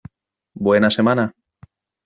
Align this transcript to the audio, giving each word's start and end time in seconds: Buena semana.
Buena 0.55 0.89
semana. 0.89 1.31